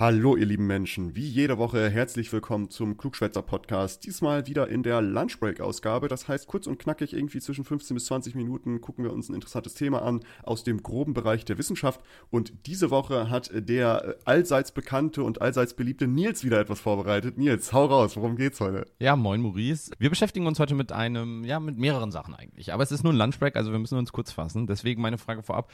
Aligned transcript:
Hallo, 0.00 0.36
ihr 0.36 0.46
lieben 0.46 0.68
Menschen. 0.68 1.16
Wie 1.16 1.26
jede 1.26 1.58
Woche 1.58 1.90
herzlich 1.90 2.32
willkommen 2.32 2.70
zum 2.70 2.96
Klugschwätzer 2.96 3.42
Podcast. 3.42 4.04
Diesmal 4.04 4.46
wieder 4.46 4.68
in 4.68 4.84
der 4.84 5.02
Lunchbreak-Ausgabe. 5.02 6.06
Das 6.06 6.28
heißt, 6.28 6.46
kurz 6.46 6.68
und 6.68 6.78
knackig, 6.78 7.14
irgendwie 7.14 7.40
zwischen 7.40 7.64
15 7.64 7.96
bis 7.96 8.04
20 8.04 8.36
Minuten 8.36 8.80
gucken 8.80 9.02
wir 9.02 9.12
uns 9.12 9.28
ein 9.28 9.34
interessantes 9.34 9.74
Thema 9.74 10.02
an 10.02 10.20
aus 10.44 10.62
dem 10.62 10.84
groben 10.84 11.14
Bereich 11.14 11.44
der 11.44 11.58
Wissenschaft. 11.58 12.00
Und 12.30 12.52
diese 12.66 12.92
Woche 12.92 13.28
hat 13.28 13.50
der 13.52 14.18
allseits 14.24 14.70
bekannte 14.70 15.24
und 15.24 15.42
allseits 15.42 15.74
beliebte 15.74 16.06
Nils 16.06 16.44
wieder 16.44 16.60
etwas 16.60 16.78
vorbereitet. 16.78 17.36
Nils, 17.36 17.72
hau 17.72 17.86
raus. 17.86 18.16
Worum 18.16 18.36
geht's 18.36 18.60
heute? 18.60 18.86
Ja, 19.00 19.16
moin, 19.16 19.40
Maurice. 19.42 19.90
Wir 19.98 20.10
beschäftigen 20.10 20.46
uns 20.46 20.60
heute 20.60 20.76
mit 20.76 20.92
einem, 20.92 21.42
ja, 21.42 21.58
mit 21.58 21.76
mehreren 21.76 22.12
Sachen 22.12 22.34
eigentlich. 22.34 22.72
Aber 22.72 22.84
es 22.84 22.92
ist 22.92 23.02
nur 23.02 23.12
ein 23.12 23.18
Lunchbreak, 23.18 23.56
also 23.56 23.72
wir 23.72 23.80
müssen 23.80 23.98
uns 23.98 24.12
kurz 24.12 24.30
fassen. 24.30 24.68
Deswegen 24.68 25.02
meine 25.02 25.18
Frage 25.18 25.42
vorab. 25.42 25.72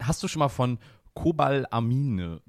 Hast 0.00 0.22
du 0.22 0.28
schon 0.28 0.40
mal 0.40 0.48
von 0.48 0.78
Cobalamine 1.12 2.40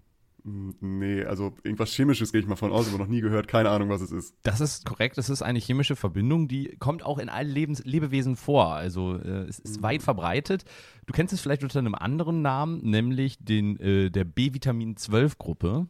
Nee, 0.50 1.26
also 1.26 1.54
irgendwas 1.64 1.92
Chemisches 1.92 2.32
gehe 2.32 2.40
ich 2.40 2.48
mal 2.48 2.56
von 2.56 2.72
aus, 2.72 2.88
aber 2.88 2.98
noch 2.98 3.08
nie 3.08 3.20
gehört, 3.20 3.50
keine 3.50 3.70
Ahnung, 3.70 3.90
was 3.90 4.00
es 4.00 4.12
ist. 4.12 4.34
Das 4.44 4.62
ist 4.62 4.86
korrekt, 4.86 5.18
es 5.18 5.30
ist 5.30 5.42
eine 5.42 5.60
chemische 5.60 5.98
Verbindung, 5.98 6.48
die 6.48 6.78
kommt 6.80 7.04
auch 7.04 7.18
in 7.18 7.28
allen 7.28 7.50
Lebens 7.50 7.84
Lebewesen 7.84 8.38
vor. 8.38 8.74
Also 8.74 9.18
äh, 9.18 9.44
es 9.50 9.60
ist 9.60 9.80
mhm. 9.80 9.84
weit 9.84 10.04
verbreitet. 10.04 10.64
Du 11.06 11.12
kennst 11.12 11.34
es 11.34 11.42
vielleicht 11.42 11.64
unter 11.64 11.80
einem 11.80 11.96
anderen 11.96 12.42
Namen, 12.42 12.80
nämlich 12.82 13.38
den 13.44 13.78
äh, 13.82 14.10
der 14.10 14.24
B-Vitamin-12-Gruppe. 14.24 15.88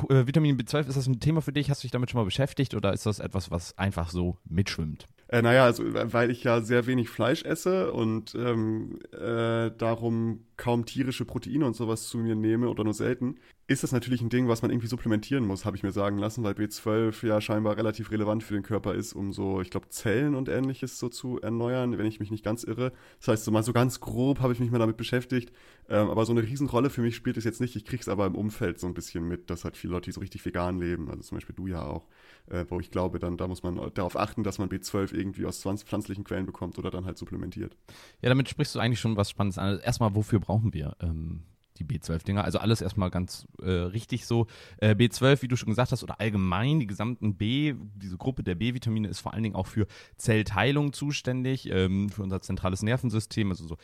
Äh, 0.10 0.28
Vitamin 0.28 0.58
B12, 0.58 0.88
ist 0.88 0.96
das 0.96 1.08
ein 1.08 1.20
Thema 1.20 1.42
für 1.42 1.52
dich? 1.52 1.72
Hast 1.72 1.82
du 1.82 1.86
dich 1.86 1.92
damit 1.92 2.12
schon 2.12 2.20
mal 2.20 2.26
beschäftigt 2.26 2.76
oder 2.76 2.94
ist 2.94 3.08
das 3.08 3.18
etwas, 3.18 3.50
was 3.50 3.76
einfach 3.80 4.12
so 4.12 4.38
mitschwimmt? 4.46 5.08
Äh, 5.28 5.42
naja, 5.42 5.66
also 5.66 5.84
weil 5.88 6.30
ich 6.30 6.44
ja 6.44 6.62
sehr 6.62 6.86
wenig 6.86 7.10
Fleisch 7.10 7.44
esse 7.44 7.92
und 7.92 8.36
ähm, 8.36 9.00
äh, 9.12 9.72
darum 9.72 10.46
kaum 10.58 10.86
tierische 10.86 11.26
Proteine 11.26 11.66
und 11.66 11.76
sowas 11.76 12.08
zu 12.08 12.18
mir 12.18 12.36
nehme 12.36 12.70
oder 12.70 12.84
nur 12.84 12.94
selten, 12.94 13.38
ist 13.68 13.84
das 13.84 13.92
natürlich 13.92 14.22
ein 14.22 14.30
Ding, 14.30 14.48
was 14.48 14.62
man 14.62 14.72
irgendwie 14.72 14.88
supplementieren 14.88 15.46
muss, 15.46 15.66
habe 15.66 15.78
ich 15.78 15.84
mir 15.84 15.92
sagen 15.92 16.18
lassen, 16.18 16.44
weil 16.44 16.54
B12 16.54 17.26
ja 17.26 17.40
scheinbar 17.40 17.78
relativ 17.78 18.12
relevant 18.12 18.44
für 18.44 18.54
den 18.54 18.64
Körper 18.64 18.96
ist, 18.96 19.14
um 19.14 19.32
so, 19.32 19.62
ich 19.62 19.70
glaube, 19.70 19.88
Zellen 19.90 20.36
und 20.36 20.50
ähnliches 20.50 21.00
so 21.00 21.10
zu 21.10 21.40
erneuern, 21.40 21.98
wenn 21.98 22.06
ich 22.06 22.20
mich 22.20 22.32
nicht 22.32 22.44
ganz 22.44 22.64
irre. 22.64 22.92
Das 23.20 23.30
heißt, 23.30 23.46
so 23.46 23.52
mal 23.52 23.64
so 23.64 23.72
ganz 23.72 24.00
grob 24.00 24.40
habe 24.40 24.52
ich 24.52 24.60
mich 24.60 24.72
mal 24.72 24.80
damit 24.80 24.98
beschäftigt, 24.98 25.54
ähm, 25.90 26.10
aber 26.10 26.26
so 26.26 26.34
eine 26.34 26.44
Riesenrolle 26.44 26.90
für 26.90 27.02
mich 27.02 27.16
spielt 27.16 27.38
es 27.38 27.46
jetzt 27.46 27.62
nicht. 27.62 27.76
Ich 27.76 27.86
kriege 27.86 28.02
es 28.02 28.10
aber 28.10 28.26
im 28.26 28.36
Umfeld 28.36 28.80
so 28.80 28.88
ein 28.88 28.94
bisschen 28.94 29.28
mit, 29.28 29.50
dass 29.50 29.64
halt 29.64 29.78
viele 29.78 29.94
Leute, 29.94 30.06
die 30.06 30.12
so 30.12 30.20
richtig 30.20 30.46
vegan 30.46 30.80
leben, 30.80 31.10
also 31.10 31.22
zum 31.22 31.38
Beispiel 31.38 31.56
du 31.56 31.68
ja 31.68 31.86
auch, 31.86 32.08
äh, 32.48 32.66
wo 32.68 32.80
ich 32.80 32.92
glaube, 32.92 33.20
dann 33.20 33.38
da 33.38 33.48
muss 33.48 33.64
man 33.64 33.80
darauf 33.94 34.18
achten, 34.18 34.44
dass 34.44 34.58
man 34.58 34.70
B12 34.70 35.14
irgendwie 35.14 35.46
aus 35.46 35.62
pflanzlichen 35.62 36.24
Quellen 36.24 36.46
bekommt 36.46 36.78
oder 36.78 36.92
dann 36.92 37.06
halt 37.06 37.18
supplementiert. 37.18 37.78
Ja, 38.22 38.30
damit 38.30 38.50
sprichst 38.50 38.76
du 38.76 38.80
eigentlich 38.80 39.00
schon 39.00 39.16
was 39.16 39.30
Spannendes 39.30 39.58
an. 39.58 39.66
Also 39.66 39.82
erstmal, 39.82 40.14
wofür 40.16 40.40
brauchen 40.40 40.74
wir 40.74 40.98
ähm, 41.00 41.44
die 41.84 42.00
B12-Dinger? 42.00 42.44
Also 42.44 42.60
alles 42.60 42.82
erstmal 42.82 43.10
ganz 43.10 43.48
äh, 43.62 43.70
richtig 43.70 44.26
so. 44.26 44.48
Äh, 44.78 44.92
B12, 44.92 45.42
wie 45.42 45.48
du 45.48 45.56
schon 45.56 45.70
gesagt 45.70 45.92
hast, 45.92 46.04
oder 46.04 46.20
allgemein 46.20 46.80
die 46.80 46.88
gesamten 46.88 47.36
B, 47.36 47.76
diese 47.96 48.18
Gruppe 48.18 48.44
der 48.44 48.56
B-Vitamine 48.56 49.08
ist 49.08 49.20
vor 49.20 49.34
allen 49.34 49.44
Dingen 49.44 49.56
auch 49.56 49.68
für 49.68 49.88
Zellteilung 50.18 50.94
zuständig, 50.94 51.70
ähm, 51.72 52.10
für 52.10 52.24
unser 52.24 52.42
zentrales 52.42 52.84
Nervensystem, 52.84 53.50
also 53.50 53.68
so 53.68 53.78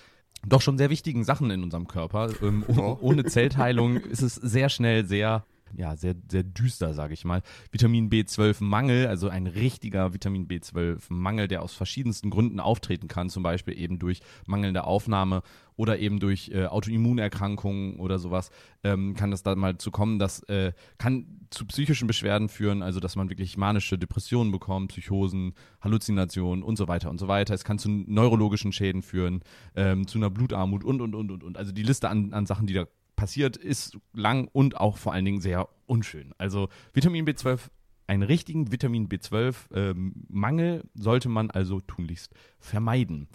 doch 0.45 0.61
schon 0.61 0.77
sehr 0.77 0.89
wichtigen 0.89 1.23
Sachen 1.23 1.49
in 1.49 1.63
unserem 1.63 1.87
Körper. 1.87 2.29
Ähm, 2.41 2.63
oh. 2.67 2.97
Ohne 3.01 3.25
Zellteilung 3.25 3.97
ist 3.97 4.21
es 4.21 4.35
sehr 4.35 4.69
schnell 4.69 5.05
sehr 5.05 5.45
ja, 5.75 5.95
sehr, 5.95 6.15
sehr 6.29 6.43
düster, 6.43 6.93
sage 6.93 7.13
ich 7.13 7.25
mal. 7.25 7.41
Vitamin 7.71 8.09
B12-Mangel, 8.09 9.07
also 9.07 9.29
ein 9.29 9.47
richtiger 9.47 10.13
Vitamin 10.13 10.47
B12-Mangel, 10.47 11.47
der 11.47 11.61
aus 11.61 11.73
verschiedensten 11.73 12.29
Gründen 12.29 12.59
auftreten 12.59 13.07
kann, 13.07 13.29
zum 13.29 13.43
Beispiel 13.43 13.77
eben 13.77 13.99
durch 13.99 14.21
mangelnde 14.45 14.83
Aufnahme 14.83 15.43
oder 15.77 15.99
eben 15.99 16.19
durch 16.19 16.49
äh, 16.49 16.65
Autoimmunerkrankungen 16.65 17.99
oder 17.99 18.19
sowas, 18.19 18.49
ähm, 18.83 19.13
kann 19.13 19.31
das 19.31 19.43
dann 19.43 19.59
mal 19.59 19.77
zu 19.77 19.91
kommen. 19.91 20.19
Das 20.19 20.41
äh, 20.43 20.73
kann 20.97 21.47
zu 21.51 21.65
psychischen 21.65 22.07
Beschwerden 22.07 22.49
führen, 22.49 22.81
also 22.81 22.99
dass 22.99 23.15
man 23.15 23.29
wirklich 23.29 23.57
manische 23.57 23.97
Depressionen 23.97 24.51
bekommt, 24.51 24.89
Psychosen, 24.89 25.53
Halluzinationen 25.81 26.63
und 26.63 26.77
so 26.77 26.87
weiter 26.87 27.09
und 27.09 27.19
so 27.19 27.27
weiter. 27.27 27.53
Es 27.53 27.63
kann 27.63 27.79
zu 27.79 27.89
neurologischen 27.89 28.73
Schäden 28.73 29.03
führen, 29.03 29.41
ähm, 29.75 30.07
zu 30.07 30.17
einer 30.17 30.29
Blutarmut 30.29 30.83
und, 30.83 30.99
und, 30.99 31.15
und, 31.15 31.31
und, 31.31 31.43
und. 31.43 31.57
Also 31.57 31.71
die 31.71 31.83
Liste 31.83 32.09
an, 32.09 32.33
an 32.33 32.45
Sachen, 32.45 32.67
die 32.67 32.73
da 32.73 32.85
passiert, 33.17 33.57
ist 33.57 33.97
lang 34.13 34.47
und 34.53 34.77
auch 34.77 34.95
vor 34.95 35.11
allen 35.11 35.25
Dingen 35.25 35.41
sehr 35.41 35.67
unschön. 35.85 36.33
Also 36.37 36.69
Vitamin 36.93 37.25
B12, 37.25 37.59
einen 38.07 38.23
richtigen 38.23 38.71
Vitamin 38.71 39.09
B12-Mangel 39.09 40.75
ähm, 40.75 40.89
sollte 40.93 41.27
man 41.27 41.51
also 41.51 41.81
tunlichst 41.81 42.33
vermeiden. 42.59 43.27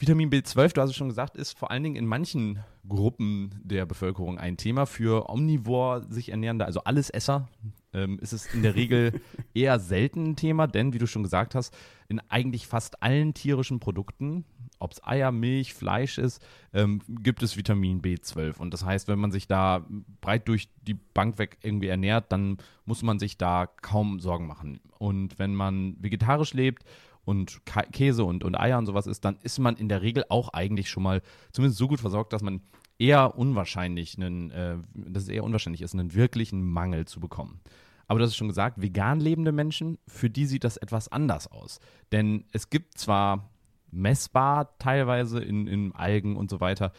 Vitamin 0.00 0.30
B12, 0.30 0.74
du 0.74 0.80
hast 0.80 0.90
es 0.90 0.96
schon 0.96 1.08
gesagt, 1.08 1.36
ist 1.36 1.58
vor 1.58 1.72
allen 1.72 1.82
Dingen 1.82 1.96
in 1.96 2.06
manchen 2.06 2.60
Gruppen 2.88 3.60
der 3.64 3.84
Bevölkerung 3.84 4.38
ein 4.38 4.56
Thema. 4.56 4.86
Für 4.86 5.28
omnivor 5.28 6.02
sich 6.08 6.28
ernährende, 6.28 6.66
also 6.66 6.84
Allesesser, 6.84 7.48
ähm, 7.92 8.20
ist 8.20 8.32
es 8.32 8.54
in 8.54 8.62
der 8.62 8.76
Regel 8.76 9.20
eher 9.54 9.80
selten 9.80 10.30
ein 10.30 10.36
Thema, 10.36 10.68
denn 10.68 10.92
wie 10.92 10.98
du 10.98 11.08
schon 11.08 11.24
gesagt 11.24 11.56
hast, 11.56 11.76
in 12.08 12.20
eigentlich 12.28 12.68
fast 12.68 13.02
allen 13.02 13.34
tierischen 13.34 13.80
Produkten, 13.80 14.44
ob 14.78 14.92
es 14.92 15.04
Eier, 15.04 15.32
Milch, 15.32 15.74
Fleisch 15.74 16.18
ist, 16.18 16.40
ähm, 16.72 17.00
gibt 17.08 17.42
es 17.42 17.56
Vitamin 17.56 18.00
B12. 18.00 18.58
Und 18.58 18.72
das 18.72 18.84
heißt, 18.84 19.08
wenn 19.08 19.18
man 19.18 19.32
sich 19.32 19.48
da 19.48 19.84
breit 20.20 20.46
durch 20.46 20.68
die 20.86 20.94
Bank 20.94 21.38
weg 21.38 21.58
irgendwie 21.62 21.88
ernährt, 21.88 22.30
dann 22.30 22.58
muss 22.84 23.02
man 23.02 23.18
sich 23.18 23.36
da 23.36 23.66
kaum 23.66 24.20
Sorgen 24.20 24.46
machen. 24.46 24.78
Und 24.98 25.40
wenn 25.40 25.56
man 25.56 25.96
vegetarisch 25.98 26.54
lebt, 26.54 26.84
und 27.28 27.60
Käse 27.92 28.24
und, 28.24 28.42
und 28.42 28.58
Eier 28.58 28.78
und 28.78 28.86
sowas 28.86 29.06
ist, 29.06 29.22
dann 29.22 29.36
ist 29.42 29.58
man 29.58 29.76
in 29.76 29.90
der 29.90 30.00
Regel 30.00 30.24
auch 30.30 30.48
eigentlich 30.54 30.88
schon 30.88 31.02
mal 31.02 31.20
zumindest 31.52 31.78
so 31.78 31.86
gut 31.86 32.00
versorgt, 32.00 32.32
dass 32.32 32.40
man 32.40 32.62
eher 32.98 33.36
unwahrscheinlich 33.36 34.16
einen, 34.16 34.50
äh, 34.50 34.78
dass 34.94 35.24
es 35.24 35.28
eher 35.28 35.44
unwahrscheinlich 35.44 35.82
ist, 35.82 35.92
einen 35.92 36.14
wirklichen 36.14 36.62
Mangel 36.62 37.04
zu 37.04 37.20
bekommen. 37.20 37.60
Aber 38.06 38.18
du 38.18 38.24
hast 38.24 38.34
schon 38.34 38.48
gesagt, 38.48 38.80
vegan 38.80 39.20
lebende 39.20 39.52
Menschen, 39.52 39.98
für 40.08 40.30
die 40.30 40.46
sieht 40.46 40.64
das 40.64 40.78
etwas 40.78 41.12
anders 41.12 41.52
aus. 41.52 41.80
Denn 42.12 42.44
es 42.52 42.70
gibt 42.70 42.96
zwar 42.96 43.50
messbar 43.90 44.78
teilweise 44.78 45.40
in, 45.40 45.66
in 45.66 45.94
Algen 45.94 46.34
und 46.34 46.48
so 46.48 46.60
weiter 46.60 46.92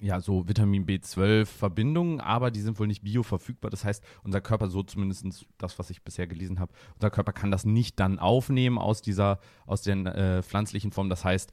ja, 0.00 0.20
so 0.20 0.48
Vitamin 0.48 0.84
B12-Verbindungen, 0.84 2.20
aber 2.20 2.50
die 2.50 2.60
sind 2.60 2.78
wohl 2.78 2.88
nicht 2.88 3.02
bioverfügbar. 3.02 3.70
Das 3.70 3.84
heißt, 3.84 4.02
unser 4.24 4.40
Körper, 4.40 4.68
so 4.68 4.82
zumindest 4.82 5.46
das, 5.58 5.78
was 5.78 5.90
ich 5.90 6.02
bisher 6.02 6.26
gelesen 6.26 6.58
habe, 6.58 6.72
unser 6.94 7.10
Körper 7.10 7.32
kann 7.32 7.52
das 7.52 7.64
nicht 7.64 8.00
dann 8.00 8.18
aufnehmen 8.18 8.78
aus 8.78 9.00
dieser, 9.00 9.38
aus 9.64 9.82
den 9.82 10.06
äh, 10.06 10.42
pflanzlichen 10.42 10.90
Formen. 10.90 11.10
Das 11.10 11.24
heißt, 11.24 11.52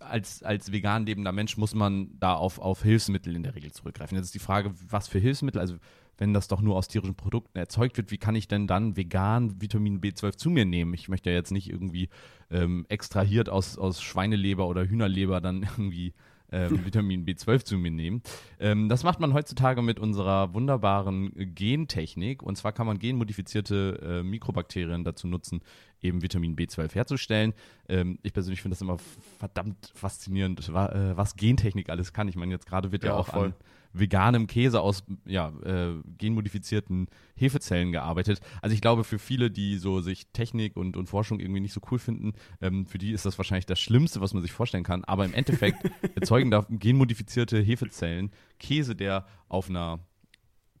als, 0.00 0.42
als 0.42 0.72
vegan 0.72 1.06
lebender 1.06 1.32
Mensch 1.32 1.56
muss 1.56 1.74
man 1.74 2.18
da 2.18 2.34
auf, 2.34 2.58
auf 2.58 2.82
Hilfsmittel 2.82 3.34
in 3.34 3.42
der 3.42 3.54
Regel 3.54 3.72
zurückgreifen. 3.72 4.16
Jetzt 4.16 4.26
ist 4.26 4.34
die 4.34 4.38
Frage, 4.38 4.72
was 4.88 5.08
für 5.08 5.18
Hilfsmittel? 5.18 5.60
Also, 5.60 5.76
wenn 6.18 6.34
das 6.34 6.48
doch 6.48 6.60
nur 6.60 6.76
aus 6.76 6.88
tierischen 6.88 7.14
Produkten 7.14 7.58
erzeugt 7.58 7.96
wird, 7.96 8.10
wie 8.10 8.18
kann 8.18 8.34
ich 8.34 8.46
denn 8.46 8.66
dann 8.66 8.94
vegan 8.94 9.62
Vitamin 9.62 10.02
B12 10.02 10.36
zu 10.36 10.50
mir 10.50 10.66
nehmen? 10.66 10.92
Ich 10.92 11.08
möchte 11.08 11.30
ja 11.30 11.36
jetzt 11.36 11.50
nicht 11.50 11.70
irgendwie 11.70 12.10
ähm, 12.50 12.84
extrahiert 12.90 13.48
aus, 13.48 13.78
aus 13.78 14.02
Schweineleber 14.02 14.68
oder 14.68 14.86
Hühnerleber 14.86 15.40
dann 15.40 15.62
irgendwie 15.78 16.12
ähm, 16.52 16.84
Vitamin 16.84 17.24
B12 17.24 17.64
zu 17.64 17.78
mir 17.78 17.90
nehmen. 17.90 18.22
Ähm, 18.58 18.88
das 18.88 19.04
macht 19.04 19.20
man 19.20 19.34
heutzutage 19.34 19.82
mit 19.82 19.98
unserer 19.98 20.54
wunderbaren 20.54 21.32
Gentechnik. 21.54 22.42
Und 22.42 22.56
zwar 22.56 22.72
kann 22.72 22.86
man 22.86 22.98
genmodifizierte 22.98 24.00
äh, 24.02 24.22
Mikrobakterien 24.22 25.04
dazu 25.04 25.26
nutzen, 25.28 25.62
eben 26.00 26.22
Vitamin 26.22 26.56
B12 26.56 26.94
herzustellen. 26.94 27.54
Ähm, 27.88 28.18
ich 28.22 28.32
persönlich 28.32 28.62
finde 28.62 28.74
das 28.74 28.82
immer 28.82 28.98
verdammt 29.38 29.92
faszinierend, 29.94 30.72
was, 30.72 30.90
äh, 30.92 31.16
was 31.16 31.36
Gentechnik 31.36 31.90
alles 31.90 32.12
kann. 32.12 32.28
Ich 32.28 32.36
meine, 32.36 32.52
jetzt 32.52 32.66
gerade 32.66 32.92
wird 32.92 33.04
ja, 33.04 33.10
ja 33.10 33.16
auch 33.16 33.28
voll. 33.28 33.46
an 33.46 33.54
veganem 33.92 34.46
Käse 34.46 34.80
aus 34.80 35.04
ja, 35.26 35.48
äh, 35.64 35.94
genmodifizierten 36.18 37.08
Hefezellen 37.34 37.92
gearbeitet. 37.92 38.40
Also 38.62 38.74
ich 38.74 38.80
glaube, 38.80 39.04
für 39.04 39.18
viele, 39.18 39.50
die 39.50 39.78
so 39.78 40.00
sich 40.00 40.28
Technik 40.32 40.76
und, 40.76 40.96
und 40.96 41.08
Forschung 41.08 41.40
irgendwie 41.40 41.60
nicht 41.60 41.72
so 41.72 41.80
cool 41.90 41.98
finden, 41.98 42.32
ähm, 42.60 42.86
für 42.86 42.98
die 42.98 43.12
ist 43.12 43.26
das 43.26 43.38
wahrscheinlich 43.38 43.66
das 43.66 43.80
Schlimmste, 43.80 44.20
was 44.20 44.34
man 44.34 44.42
sich 44.42 44.52
vorstellen 44.52 44.84
kann. 44.84 45.04
Aber 45.04 45.24
im 45.24 45.34
Endeffekt 45.34 45.78
erzeugen 46.14 46.50
da 46.50 46.66
genmodifizierte 46.68 47.60
Hefezellen 47.60 48.30
Käse, 48.58 48.94
der 48.94 49.26
auf 49.48 49.68
einer 49.68 50.00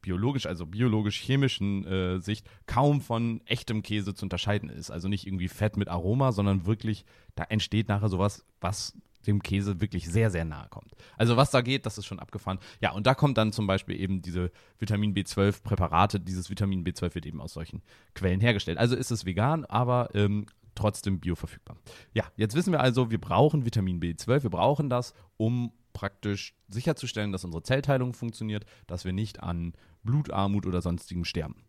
biologisch, 0.02 0.46
also 0.46 0.66
biologisch-chemischen 0.66 1.84
äh, 1.84 2.20
Sicht 2.20 2.48
kaum 2.66 3.00
von 3.00 3.40
echtem 3.46 3.82
Käse 3.82 4.14
zu 4.14 4.24
unterscheiden 4.24 4.70
ist. 4.70 4.90
Also 4.90 5.08
nicht 5.08 5.26
irgendwie 5.26 5.48
Fett 5.48 5.76
mit 5.76 5.88
Aroma, 5.88 6.32
sondern 6.32 6.66
wirklich, 6.66 7.04
da 7.34 7.44
entsteht 7.44 7.88
nachher 7.88 8.08
sowas, 8.08 8.44
was 8.60 8.96
dem 9.26 9.42
Käse 9.42 9.80
wirklich 9.80 10.08
sehr, 10.08 10.30
sehr 10.30 10.44
nahe 10.44 10.68
kommt. 10.68 10.92
Also 11.16 11.36
was 11.36 11.50
da 11.50 11.60
geht, 11.60 11.86
das 11.86 11.98
ist 11.98 12.06
schon 12.06 12.18
abgefahren. 12.18 12.58
Ja, 12.80 12.92
und 12.92 13.06
da 13.06 13.14
kommt 13.14 13.38
dann 13.38 13.52
zum 13.52 13.66
Beispiel 13.66 14.00
eben 14.00 14.22
diese 14.22 14.50
Vitamin 14.78 15.14
B12-Präparate. 15.14 16.20
Dieses 16.20 16.50
Vitamin 16.50 16.84
B12 16.84 17.14
wird 17.14 17.26
eben 17.26 17.40
aus 17.40 17.52
solchen 17.52 17.82
Quellen 18.14 18.40
hergestellt. 18.40 18.78
Also 18.78 18.96
ist 18.96 19.10
es 19.10 19.26
vegan, 19.26 19.64
aber 19.64 20.10
ähm, 20.14 20.46
trotzdem 20.74 21.20
bioverfügbar. 21.20 21.76
Ja, 22.14 22.24
jetzt 22.36 22.54
wissen 22.54 22.72
wir 22.72 22.80
also, 22.80 23.10
wir 23.10 23.20
brauchen 23.20 23.64
Vitamin 23.64 24.00
B12, 24.00 24.44
wir 24.44 24.50
brauchen 24.50 24.88
das, 24.88 25.14
um 25.36 25.72
praktisch 25.92 26.54
sicherzustellen, 26.68 27.32
dass 27.32 27.44
unsere 27.44 27.62
Zellteilung 27.62 28.14
funktioniert, 28.14 28.64
dass 28.86 29.04
wir 29.04 29.12
nicht 29.12 29.42
an 29.42 29.74
Blutarmut 30.02 30.66
oder 30.66 30.80
sonstigem 30.80 31.24
sterben. 31.24 31.64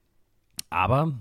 Aber 0.70 1.20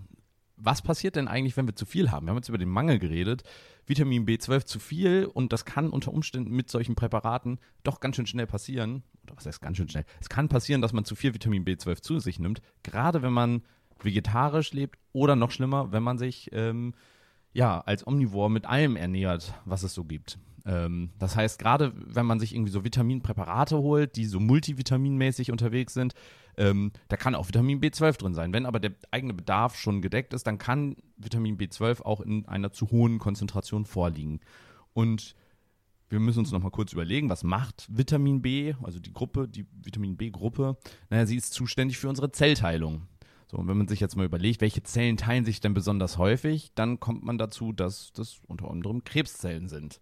was 0.62 0.82
passiert 0.82 1.16
denn 1.16 1.28
eigentlich, 1.28 1.56
wenn 1.56 1.66
wir 1.66 1.74
zu 1.74 1.86
viel 1.86 2.10
haben? 2.10 2.26
Wir 2.26 2.30
haben 2.30 2.38
jetzt 2.38 2.48
über 2.48 2.58
den 2.58 2.68
Mangel 2.68 2.98
geredet. 2.98 3.42
Vitamin 3.86 4.26
B12 4.26 4.64
zu 4.66 4.78
viel 4.78 5.24
und 5.32 5.52
das 5.52 5.64
kann 5.64 5.90
unter 5.90 6.12
Umständen 6.12 6.54
mit 6.54 6.70
solchen 6.70 6.94
Präparaten 6.94 7.58
doch 7.82 8.00
ganz 8.00 8.16
schön 8.16 8.26
schnell 8.26 8.46
passieren. 8.46 9.02
Oder 9.24 9.36
was 9.36 9.46
heißt 9.46 9.60
ganz 9.60 9.76
schön 9.76 9.88
schnell? 9.88 10.04
Es 10.20 10.28
kann 10.28 10.48
passieren, 10.48 10.82
dass 10.82 10.92
man 10.92 11.04
zu 11.04 11.14
viel 11.16 11.34
Vitamin 11.34 11.64
B12 11.64 12.02
zu 12.02 12.18
sich 12.18 12.38
nimmt, 12.38 12.60
gerade 12.82 13.22
wenn 13.22 13.32
man 13.32 13.62
vegetarisch 14.00 14.72
lebt 14.72 14.98
oder 15.12 15.36
noch 15.36 15.50
schlimmer, 15.50 15.92
wenn 15.92 16.02
man 16.02 16.18
sich 16.18 16.50
ähm, 16.52 16.94
ja 17.52 17.80
als 17.80 18.06
Omnivor 18.06 18.48
mit 18.48 18.66
allem 18.66 18.96
ernährt, 18.96 19.54
was 19.64 19.82
es 19.82 19.94
so 19.94 20.04
gibt. 20.04 20.38
Ähm, 20.66 21.10
das 21.18 21.36
heißt, 21.36 21.58
gerade 21.58 21.92
wenn 21.94 22.26
man 22.26 22.40
sich 22.40 22.54
irgendwie 22.54 22.72
so 22.72 22.84
Vitaminpräparate 22.84 23.78
holt, 23.78 24.16
die 24.16 24.26
so 24.26 24.40
multivitaminmäßig 24.40 25.50
unterwegs 25.50 25.94
sind, 25.94 26.14
ähm, 26.56 26.92
da 27.08 27.16
kann 27.16 27.34
auch 27.34 27.48
Vitamin 27.48 27.80
B12 27.80 28.18
drin 28.18 28.34
sein. 28.34 28.52
Wenn 28.52 28.66
aber 28.66 28.80
der 28.80 28.92
eigene 29.10 29.34
Bedarf 29.34 29.76
schon 29.76 30.02
gedeckt 30.02 30.34
ist, 30.34 30.46
dann 30.46 30.58
kann 30.58 30.96
Vitamin 31.16 31.56
B12 31.56 32.02
auch 32.02 32.20
in 32.20 32.46
einer 32.46 32.72
zu 32.72 32.90
hohen 32.90 33.18
Konzentration 33.18 33.84
vorliegen. 33.84 34.40
Und 34.92 35.34
wir 36.10 36.18
müssen 36.18 36.40
uns 36.40 36.50
nochmal 36.50 36.72
kurz 36.72 36.92
überlegen, 36.92 37.30
was 37.30 37.44
macht 37.44 37.86
Vitamin 37.88 38.42
B, 38.42 38.74
also 38.82 38.98
die 38.98 39.12
Gruppe, 39.12 39.46
die 39.46 39.64
Vitamin 39.82 40.16
B-Gruppe? 40.16 40.76
Naja, 41.08 41.24
sie 41.24 41.36
ist 41.36 41.54
zuständig 41.54 41.98
für 41.98 42.08
unsere 42.08 42.32
Zellteilung. 42.32 43.02
So, 43.50 43.56
und 43.56 43.68
wenn 43.68 43.78
man 43.78 43.88
sich 43.88 44.00
jetzt 44.00 44.16
mal 44.16 44.26
überlegt, 44.26 44.60
welche 44.60 44.82
Zellen 44.82 45.16
teilen 45.16 45.44
sich 45.44 45.60
denn 45.60 45.74
besonders 45.74 46.18
häufig, 46.18 46.72
dann 46.74 47.00
kommt 47.00 47.24
man 47.24 47.38
dazu, 47.38 47.72
dass 47.72 48.12
das 48.12 48.40
unter 48.46 48.70
anderem 48.70 49.02
Krebszellen 49.02 49.68
sind. 49.68 50.00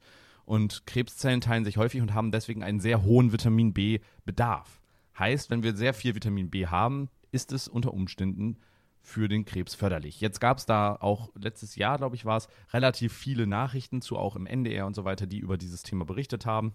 Und 0.49 0.87
Krebszellen 0.87 1.43
teilen 1.43 1.67
sich 1.67 1.77
häufig 1.77 2.01
und 2.01 2.15
haben 2.15 2.33
deswegen 2.33 2.63
einen 2.63 2.81
sehr 2.81 3.03
hohen 3.03 3.33
Vitamin 3.33 3.75
B-Bedarf. 3.75 4.81
Heißt, 5.19 5.51
wenn 5.51 5.63
wir 5.63 5.77
sehr 5.77 5.93
viel 5.93 6.15
Vitamin 6.15 6.49
B 6.49 6.67
haben, 6.67 7.11
ist 7.31 7.53
es 7.53 7.69
unter 7.69 7.93
Umständen 7.93 8.57
für 9.03 9.29
den 9.29 9.45
Krebs 9.45 9.75
förderlich. 9.75 10.23
Jetzt 10.23 10.41
gab 10.41 10.57
es 10.57 10.65
da 10.65 10.97
auch 10.99 11.29
letztes 11.35 11.77
Jahr, 11.77 11.99
glaube 11.99 12.17
ich, 12.17 12.25
war 12.25 12.39
es, 12.39 12.49
relativ 12.73 13.13
viele 13.13 13.47
Nachrichten 13.47 14.01
zu, 14.01 14.17
auch 14.17 14.37
im 14.37 14.47
NDR 14.47 14.87
und 14.87 14.95
so 14.95 15.05
weiter, 15.05 15.27
die 15.27 15.39
über 15.39 15.59
dieses 15.59 15.83
Thema 15.83 16.07
berichtet 16.07 16.47
haben, 16.47 16.73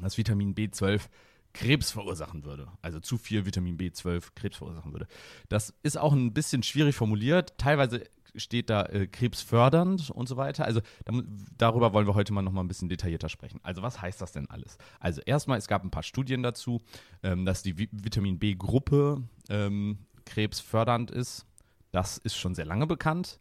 dass 0.00 0.16
Vitamin 0.16 0.54
B12 0.54 1.08
Krebs 1.52 1.90
verursachen 1.90 2.44
würde. 2.44 2.68
Also 2.80 3.00
zu 3.00 3.18
viel 3.18 3.44
Vitamin 3.44 3.76
B12 3.76 4.36
Krebs 4.36 4.58
verursachen 4.58 4.92
würde. 4.92 5.08
Das 5.48 5.74
ist 5.82 5.98
auch 5.98 6.12
ein 6.12 6.32
bisschen 6.32 6.62
schwierig 6.62 6.94
formuliert. 6.94 7.58
Teilweise 7.58 8.04
steht 8.36 8.70
da 8.70 8.84
äh, 8.86 9.06
krebsfördernd 9.06 10.10
und 10.10 10.28
so 10.28 10.36
weiter. 10.36 10.64
Also 10.64 10.80
da, 11.04 11.12
darüber 11.56 11.92
wollen 11.92 12.06
wir 12.06 12.14
heute 12.14 12.32
mal 12.32 12.42
noch 12.42 12.52
mal 12.52 12.62
ein 12.62 12.68
bisschen 12.68 12.88
detaillierter 12.88 13.28
sprechen. 13.28 13.60
Also 13.62 13.82
was 13.82 14.00
heißt 14.00 14.20
das 14.20 14.32
denn 14.32 14.48
alles? 14.50 14.78
Also 14.98 15.20
erstmal, 15.24 15.58
es 15.58 15.68
gab 15.68 15.84
ein 15.84 15.90
paar 15.90 16.02
Studien 16.02 16.42
dazu, 16.42 16.80
ähm, 17.22 17.44
dass 17.44 17.62
die 17.62 17.78
Vi 17.78 17.88
Vitamin 17.92 18.38
B-Gruppe 18.38 19.22
ähm, 19.48 19.98
krebsfördernd 20.24 21.10
ist. 21.10 21.46
Das 21.92 22.18
ist 22.18 22.36
schon 22.36 22.54
sehr 22.54 22.66
lange 22.66 22.86
bekannt. 22.86 23.40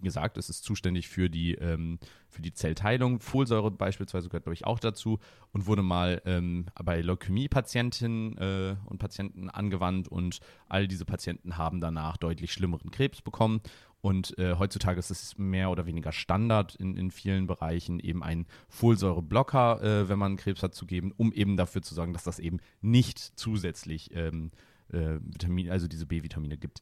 Wie 0.00 0.04
gesagt, 0.04 0.38
es 0.38 0.48
ist 0.48 0.64
zuständig 0.64 1.08
für 1.08 1.28
die, 1.28 1.54
ähm, 1.56 1.98
für 2.30 2.40
die 2.40 2.54
Zellteilung. 2.54 3.20
Folsäure 3.20 3.70
beispielsweise 3.70 4.28
gehört, 4.28 4.44
glaube 4.44 4.54
ich, 4.54 4.64
auch 4.64 4.78
dazu 4.78 5.18
und 5.52 5.66
wurde 5.66 5.82
mal 5.82 6.22
ähm, 6.24 6.66
bei 6.82 7.02
Leukämie-Patientinnen 7.02 8.38
äh, 8.38 8.76
und 8.86 8.98
Patienten 8.98 9.50
angewandt 9.50 10.08
und 10.08 10.40
all 10.68 10.88
diese 10.88 11.04
Patienten 11.04 11.58
haben 11.58 11.82
danach 11.82 12.16
deutlich 12.16 12.50
schlimmeren 12.50 12.90
Krebs 12.90 13.20
bekommen. 13.20 13.60
Und 14.02 14.38
äh, 14.38 14.54
heutzutage 14.58 14.98
ist 14.98 15.10
es 15.10 15.36
mehr 15.36 15.70
oder 15.70 15.84
weniger 15.84 16.12
Standard 16.12 16.74
in, 16.74 16.96
in 16.96 17.10
vielen 17.10 17.46
Bereichen, 17.46 18.00
eben 18.00 18.22
einen 18.22 18.46
Folsäureblocker, 18.68 19.82
äh, 19.82 20.08
wenn 20.08 20.18
man 20.18 20.36
Krebs 20.36 20.62
hat, 20.62 20.74
zu 20.74 20.86
geben, 20.86 21.12
um 21.16 21.32
eben 21.32 21.56
dafür 21.56 21.82
zu 21.82 21.94
sorgen, 21.94 22.14
dass 22.14 22.24
das 22.24 22.38
eben 22.38 22.60
nicht 22.80 23.18
zusätzlich 23.18 24.14
ähm, 24.14 24.52
äh, 24.88 25.18
Vitamin, 25.20 25.70
also 25.70 25.86
diese 25.86 26.06
B-Vitamine 26.06 26.56
gibt. 26.56 26.80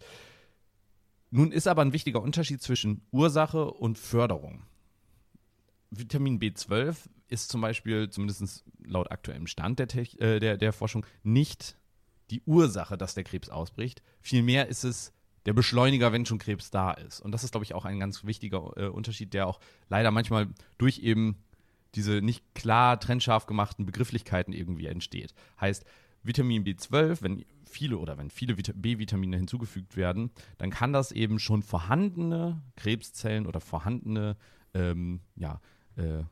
Nun 1.31 1.51
ist 1.51 1.67
aber 1.67 1.83
ein 1.83 1.93
wichtiger 1.93 2.23
Unterschied 2.23 2.63
zwischen 2.63 3.03
Ursache 3.11 3.71
und 3.71 3.99
Förderung. 3.99 4.63
Vitamin 5.91 6.39
B12 6.39 6.97
ist 7.29 7.51
zum 7.51 7.61
Beispiel, 7.61 8.11
zumindest 8.11 8.65
laut 8.85 9.11
aktuellem 9.11 9.47
Stand 9.47 9.79
der, 9.79 9.89
Tech, 9.89 10.19
äh, 10.21 10.39
der, 10.39 10.57
der 10.57 10.73
Forschung, 10.73 11.05
nicht 11.23 11.77
die 12.31 12.43
Ursache, 12.45 12.97
dass 12.97 13.15
der 13.15 13.25
Krebs 13.25 13.49
ausbricht. 13.49 14.03
Vielmehr 14.21 14.69
ist 14.69 14.85
es 14.85 15.13
der 15.49 15.55
Beschleuniger, 15.55 16.13
wenn 16.13 16.27
schon 16.27 16.37
Krebs 16.37 16.71
da 16.71 16.91
ist. 16.91 17.21
Und 17.21 17.33
das 17.33 17.43
ist, 17.43 17.53
glaube 17.53 17.65
ich, 17.65 17.73
auch 17.73 17.87
ein 17.87 17.99
ganz 17.99 18.23
wichtiger 18.23 18.71
äh, 18.77 18.89
Unterschied, 18.89 19.33
der 19.33 19.47
auch 19.47 19.61
leider 19.89 20.11
manchmal 20.11 20.49
durch 20.77 20.99
eben 20.99 21.39
diese 21.95 22.21
nicht 22.21 22.45
klar 22.55 23.01
trennscharf 23.01 23.47
gemachten 23.47 23.87
Begrifflichkeiten 23.87 24.53
irgendwie 24.53 24.89
entsteht. 24.89 25.33
Heißt, 25.59 25.87
Vitamin 26.23 26.65
B12, 26.65 27.23
wenn 27.23 27.47
viele 27.65 27.97
oder 27.97 28.19
wenn 28.19 28.29
viele 28.29 28.57
B-Vitamine 28.57 29.39
hinzugefügt 29.39 29.97
werden, 29.97 30.33
dann 30.59 30.69
kann 30.69 30.93
das 30.93 31.13
eben 31.13 31.39
schon 31.39 31.63
vorhandene 31.63 32.61
Krebszellen 32.77 33.47
oder 33.47 33.61
vorhandene 33.61 34.37
ähm, 34.75 35.21
ja, 35.35 35.63
äh, 35.97 36.25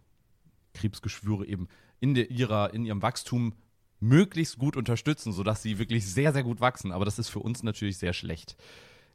Krebsgeschwüre 0.74 1.46
eben 1.46 1.68
in, 2.00 2.14
der, 2.14 2.30
ihrer, 2.30 2.74
in 2.74 2.84
ihrem 2.84 3.00
Wachstum 3.00 3.54
möglichst 3.98 4.58
gut 4.58 4.76
unterstützen, 4.76 5.32
sodass 5.32 5.62
sie 5.62 5.78
wirklich 5.78 6.04
sehr, 6.04 6.34
sehr 6.34 6.42
gut 6.42 6.60
wachsen. 6.60 6.92
Aber 6.92 7.06
das 7.06 7.18
ist 7.18 7.30
für 7.30 7.38
uns 7.38 7.62
natürlich 7.62 7.96
sehr 7.96 8.12
schlecht. 8.12 8.58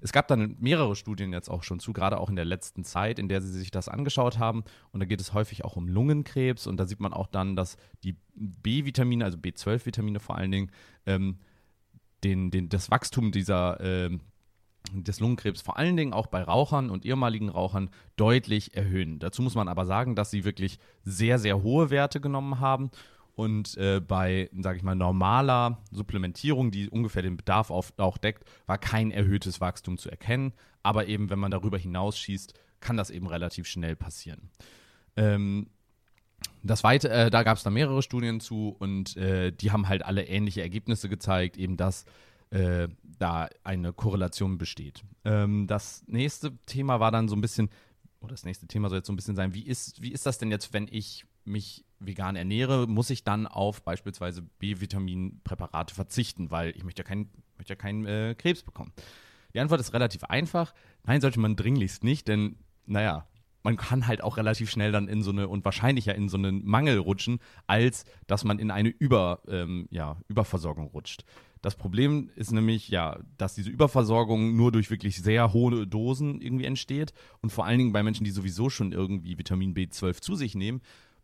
Es 0.01 0.11
gab 0.11 0.27
dann 0.27 0.55
mehrere 0.59 0.95
Studien 0.95 1.31
jetzt 1.31 1.49
auch 1.49 1.63
schon 1.63 1.79
zu, 1.79 1.93
gerade 1.93 2.19
auch 2.19 2.29
in 2.29 2.35
der 2.35 2.45
letzten 2.45 2.83
Zeit, 2.83 3.19
in 3.19 3.29
der 3.29 3.41
sie 3.41 3.51
sich 3.51 3.71
das 3.71 3.87
angeschaut 3.87 4.39
haben. 4.39 4.63
Und 4.91 4.99
da 4.99 5.05
geht 5.05 5.21
es 5.21 5.33
häufig 5.33 5.63
auch 5.63 5.75
um 5.77 5.87
Lungenkrebs. 5.87 6.67
Und 6.67 6.77
da 6.77 6.85
sieht 6.85 6.99
man 6.99 7.13
auch 7.13 7.27
dann, 7.27 7.55
dass 7.55 7.77
die 8.03 8.17
B-Vitamine, 8.33 9.23
also 9.23 9.37
B12-Vitamine 9.37 10.19
vor 10.19 10.37
allen 10.37 10.51
Dingen, 10.51 10.71
ähm, 11.05 11.37
den, 12.23 12.51
den, 12.51 12.69
das 12.69 12.91
Wachstum 12.91 13.31
dieser 13.31 13.79
ähm, 13.79 14.21
des 14.93 15.19
Lungenkrebs 15.19 15.61
vor 15.61 15.77
allen 15.77 15.95
Dingen 15.95 16.13
auch 16.13 16.27
bei 16.27 16.41
Rauchern 16.41 16.89
und 16.89 17.05
ehemaligen 17.05 17.49
Rauchern 17.49 17.89
deutlich 18.15 18.75
erhöhen. 18.75 19.19
Dazu 19.19 19.41
muss 19.41 19.55
man 19.55 19.67
aber 19.67 19.85
sagen, 19.85 20.15
dass 20.15 20.31
sie 20.31 20.43
wirklich 20.43 20.79
sehr, 21.03 21.39
sehr 21.39 21.61
hohe 21.61 21.89
Werte 21.89 22.19
genommen 22.19 22.59
haben 22.59 22.91
und 23.35 23.77
äh, 23.77 23.99
bei, 23.99 24.49
sage 24.59 24.77
ich 24.77 24.83
mal, 24.83 24.95
normaler 24.95 25.79
Supplementierung, 25.91 26.71
die 26.71 26.89
ungefähr 26.89 27.21
den 27.21 27.37
Bedarf 27.37 27.71
auf, 27.71 27.93
auch 27.97 28.17
deckt, 28.17 28.43
war 28.65 28.77
kein 28.77 29.11
erhöhtes 29.11 29.61
Wachstum 29.61 29.97
zu 29.97 30.09
erkennen. 30.09 30.53
Aber 30.83 31.07
eben, 31.07 31.29
wenn 31.29 31.39
man 31.39 31.51
darüber 31.51 31.77
hinausschießt, 31.77 32.53
kann 32.79 32.97
das 32.97 33.09
eben 33.09 33.27
relativ 33.27 33.67
schnell 33.67 33.95
passieren. 33.95 34.49
Ähm, 35.15 35.67
das 36.63 36.83
weite, 36.83 37.09
äh, 37.09 37.29
da 37.29 37.43
gab 37.43 37.57
es 37.57 37.63
dann 37.63 37.73
mehrere 37.73 38.01
Studien 38.01 38.39
zu 38.39 38.75
und 38.79 39.15
äh, 39.17 39.51
die 39.51 39.71
haben 39.71 39.87
halt 39.87 40.03
alle 40.03 40.25
ähnliche 40.27 40.61
Ergebnisse 40.61 41.09
gezeigt, 41.09 41.57
eben 41.57 41.77
dass 41.77 42.05
äh, 42.49 42.87
da 43.17 43.49
eine 43.63 43.93
Korrelation 43.93 44.57
besteht. 44.57 45.03
Ähm, 45.23 45.67
das 45.67 46.03
nächste 46.07 46.57
Thema 46.65 46.99
war 46.99 47.11
dann 47.11 47.29
so 47.29 47.35
ein 47.35 47.41
bisschen, 47.41 47.69
oder 48.19 48.31
das 48.31 48.45
nächste 48.45 48.67
Thema 48.67 48.89
soll 48.89 48.99
jetzt 48.99 49.07
so 49.07 49.13
ein 49.13 49.15
bisschen 49.15 49.35
sein, 49.35 49.53
wie 49.53 49.63
ist, 49.65 50.01
wie 50.01 50.11
ist 50.11 50.25
das 50.25 50.37
denn 50.37 50.51
jetzt, 50.51 50.73
wenn 50.73 50.87
ich 50.91 51.25
mich 51.45 51.85
vegan 51.99 52.35
ernähre, 52.35 52.87
muss 52.87 53.09
ich 53.09 53.23
dann 53.23 53.47
auf 53.47 53.83
beispielsweise 53.83 54.41
B-Vitamin-Präparate 54.41 55.93
verzichten, 55.93 56.51
weil 56.51 56.75
ich 56.75 56.83
möchte 56.83 57.03
ja 57.03 57.07
keinen 57.07 57.29
möchte 57.57 57.73
ja 57.73 57.77
keinen 57.77 58.05
äh, 58.05 58.35
Krebs 58.37 58.63
bekommen. 58.63 58.91
Die 59.53 59.59
Antwort 59.59 59.79
ist 59.79 59.93
relativ 59.93 60.23
einfach. 60.23 60.73
Nein, 61.03 61.21
sollte 61.21 61.39
man 61.39 61.55
dringlichst 61.55 62.03
nicht, 62.03 62.27
denn 62.27 62.55
naja, 62.85 63.27
man 63.63 63.77
kann 63.77 64.07
halt 64.07 64.23
auch 64.23 64.37
relativ 64.37 64.71
schnell 64.71 64.91
dann 64.91 65.07
in 65.07 65.21
so 65.21 65.31
eine 65.31 65.47
und 65.47 65.65
wahrscheinlicher 65.65 66.15
in 66.15 66.29
so 66.29 66.37
einen 66.37 66.65
Mangel 66.65 66.97
rutschen, 66.97 67.39
als 67.67 68.05
dass 68.27 68.43
man 68.43 68.59
in 68.59 68.71
eine 68.71 68.89
Über, 68.89 69.41
ähm, 69.47 69.87
ja, 69.91 70.17
Überversorgung 70.27 70.87
rutscht. 70.87 71.23
Das 71.61 71.75
Problem 71.75 72.31
ist 72.35 72.51
nämlich, 72.51 72.89
ja, 72.89 73.19
dass 73.37 73.53
diese 73.53 73.69
Überversorgung 73.69 74.55
nur 74.55 74.71
durch 74.71 74.89
wirklich 74.89 75.21
sehr 75.21 75.53
hohe 75.53 75.85
Dosen 75.85 76.41
irgendwie 76.41 76.65
entsteht 76.65 77.13
und 77.41 77.51
vor 77.51 77.65
allen 77.65 77.77
Dingen 77.77 77.93
bei 77.93 78.01
Menschen, 78.01 78.23
die 78.23 78.31
sowieso 78.31 78.71
schon 78.71 78.93
irgendwie 78.93 79.37
Vitamin 79.37 79.75
B12 79.75 80.21
zu 80.21 80.35
sich 80.35 80.55
nehmen, 80.55 80.81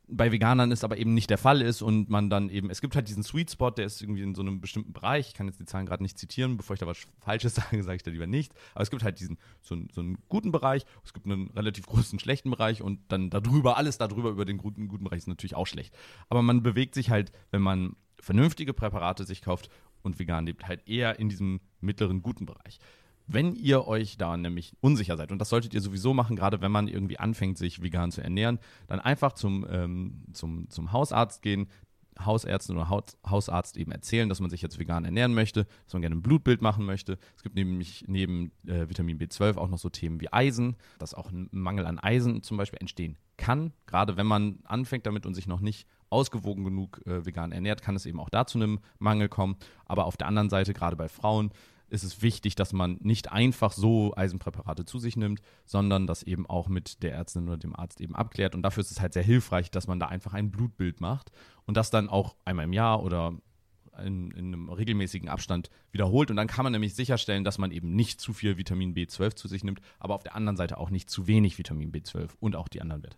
bei 0.10 0.32
Veganern 0.32 0.72
ist 0.72 0.84
aber 0.84 0.98
eben 0.98 1.14
nicht 1.14 1.30
der 1.30 1.38
Fall 1.38 1.62
ist 1.62 1.82
und 1.82 2.10
man 2.10 2.30
dann 2.30 2.50
eben, 2.50 2.70
es 2.70 2.80
gibt 2.80 2.96
halt 2.96 3.10
diesen 3.10 3.24
Sweet 3.24 3.52
Spot, 3.52 3.72
der 3.72 3.86
ist 3.86 4.02
irgendwie 4.02 4.22
in 4.22 4.36
so 4.36 4.42
einem 4.42 4.62
bestimmten 4.62 4.94
Bereich. 4.94 5.30
Ich 5.30 5.34
kann 5.34 5.48
jetzt 5.48 5.60
die 5.60 5.66
Zahlen 5.66 5.86
gerade 5.86 6.02
nicht 6.02 6.18
zitieren, 6.18 6.56
bevor 6.56 6.76
ich 6.76 6.80
da 6.80 6.88
was 6.88 6.98
Falsches 7.20 7.56
sage, 7.56 7.84
sage 7.84 7.98
ich 7.98 8.04
da 8.04 8.12
lieber 8.12 8.28
nicht. 8.28 8.54
Aber 8.74 8.84
es 8.84 8.90
gibt 8.90 9.04
halt 9.04 9.20
diesen, 9.20 9.38
so, 9.62 9.78
so 9.92 10.02
einen 10.02 10.18
guten 10.30 10.52
Bereich, 10.52 10.86
es 11.04 11.14
gibt 11.14 11.26
einen 11.26 11.52
relativ 11.52 11.86
großen 11.88 12.20
schlechten 12.20 12.50
Bereich 12.50 12.82
und 12.82 13.00
dann 13.10 13.30
darüber, 13.30 13.78
alles 13.78 13.98
darüber 13.98 14.30
über 14.30 14.46
den 14.46 14.58
guten, 14.58 14.88
guten 14.88 15.04
Bereich 15.04 15.20
ist 15.20 15.28
natürlich 15.28 15.56
auch 15.56 15.68
schlecht. 15.68 15.94
Aber 16.30 16.42
man 16.42 16.64
bewegt 16.64 16.96
sich 16.96 17.10
halt, 17.10 17.32
wenn 17.52 17.62
man 17.62 17.96
vernünftige 18.20 18.74
Präparate 18.74 19.26
sich 19.26 19.42
kauft 19.42 19.70
und 20.04 20.20
vegan 20.20 20.46
lebt, 20.46 20.68
halt 20.68 20.88
eher 20.88 21.20
in 21.20 21.28
diesem 21.28 21.60
mittleren 21.82 22.22
guten 22.22 22.46
Bereich. 22.46 22.80
Wenn 23.28 23.56
ihr 23.56 23.88
euch 23.88 24.18
da 24.18 24.38
nämlich 24.38 24.74
unsicher 24.80 25.18
seid, 25.18 25.32
und 25.32 25.40
das 25.40 25.50
solltet 25.50 25.74
ihr 25.74 25.82
sowieso 25.82 26.14
machen, 26.14 26.38
gerade 26.38 26.62
wenn 26.62 26.72
man 26.72 26.88
irgendwie 26.88 27.20
anfängt, 27.20 27.58
sich 27.58 27.82
vegan 27.82 28.12
zu 28.12 28.22
ernähren, 28.22 28.60
dann 28.88 29.00
einfach 29.00 29.34
zum, 29.34 29.66
ähm, 29.70 30.24
zum, 30.34 30.70
zum 30.70 30.94
Hausarzt 30.94 31.42
gehen, 31.42 31.68
Hausärztin 32.26 32.78
oder 32.78 32.90
Hausarzt 32.90 33.78
eben 33.78 33.92
erzählen, 33.92 34.30
dass 34.30 34.40
man 34.40 34.50
sich 34.50 34.62
jetzt 34.62 34.80
vegan 34.80 35.06
ernähren 35.06 35.34
möchte, 35.34 35.66
dass 35.86 35.94
man 35.94 36.02
gerne 36.02 36.16
ein 36.16 36.22
Blutbild 36.22 36.62
machen 36.62 36.86
möchte. 36.86 37.18
Es 37.36 37.44
gibt 37.44 37.56
nämlich 37.56 38.06
neben 38.08 38.52
äh, 38.66 38.90
Vitamin 38.90 39.20
B12 39.20 39.58
auch 39.58 39.70
noch 39.70 39.78
so 39.78 39.90
Themen 39.90 40.20
wie 40.22 40.32
Eisen, 40.32 40.76
dass 41.00 41.14
auch 41.14 41.32
ein 41.32 41.50
Mangel 41.52 41.86
an 41.86 42.00
Eisen 42.00 42.44
zum 42.44 42.58
Beispiel 42.58 42.80
entstehen 42.80 43.18
kann. 43.38 43.74
Gerade 43.86 44.18
wenn 44.18 44.26
man 44.26 44.60
anfängt 44.64 45.06
damit 45.06 45.26
und 45.26 45.36
sich 45.36 45.48
noch 45.48 45.60
nicht 45.60 45.88
ausgewogen 46.10 46.64
genug 46.64 47.06
äh, 47.06 47.26
vegan 47.26 47.52
ernährt, 47.52 47.82
kann 47.82 47.96
es 47.96 48.06
eben 48.06 48.20
auch 48.20 48.30
da 48.30 48.46
zu 48.46 48.58
einem 48.58 48.80
Mangel 48.98 49.30
kommen. 49.30 49.58
Aber 49.86 50.06
auf 50.06 50.18
der 50.18 50.28
anderen 50.28 50.50
Seite, 50.50 50.74
gerade 50.74 50.96
bei 50.96 51.10
Frauen, 51.10 51.52
ist 51.90 52.04
es 52.04 52.22
wichtig, 52.22 52.56
dass 52.56 52.74
man 52.74 52.98
nicht 53.02 53.32
einfach 53.32 53.72
so 53.72 54.14
Eisenpräparate 54.16 54.86
zu 54.86 55.00
sich 55.00 55.16
nimmt, 55.16 55.42
sondern 55.66 56.08
das 56.08 56.24
eben 56.24 56.46
auch 56.46 56.68
mit 56.68 57.04
der 57.04 57.14
Ärztin 57.14 57.48
oder 57.48 57.58
dem 57.58 57.76
Arzt 57.76 58.02
eben 58.02 58.16
abklärt. 58.16 58.56
Und 58.56 58.62
dafür 58.64 58.82
ist 58.82 58.92
es 58.92 59.02
halt 59.02 59.14
sehr 59.14 59.24
hilfreich, 59.24 59.72
dass 59.72 59.88
man 59.88 60.00
da 60.00 60.08
einfach 60.08 60.34
ein 60.34 60.52
Blutbild 60.52 61.02
macht 61.02 61.32
und 61.66 61.78
das 61.78 61.90
dann 61.90 62.10
auch 62.10 62.36
einmal 62.46 62.66
im 62.66 62.74
Jahr 62.74 63.04
oder 63.04 63.34
in, 64.04 64.32
in, 64.32 64.54
einem 64.54 64.70
regelmäßigen 64.70 65.30
Abstand 65.30 65.70
wiederholt. 65.92 66.30
Und 66.30 66.38
dann 66.38 66.48
kann 66.48 66.64
man 66.64 66.74
nämlich 66.74 66.96
sicherstellen, 66.96 67.44
dass 67.44 67.58
man 67.58 67.72
eben 67.72 67.96
nicht 67.96 68.22
zu 68.22 68.34
viel 68.34 68.58
Vitamin 68.58 68.94
B12 68.94 69.36
zu 69.36 69.48
sich 69.48 69.64
nimmt, 69.64 69.82
aber 70.00 70.16
auf 70.16 70.24
der 70.24 70.36
anderen 70.36 70.58
Seite 70.58 70.78
auch 70.78 70.90
nicht 70.90 71.10
zu 71.10 71.28
wenig 71.28 71.58
Vitamin 71.58 71.92
B12 71.92 72.30
und 72.40 72.56
auch 72.56 72.68
die 72.68 72.82
anderen 72.82 73.04
Werte. 73.04 73.18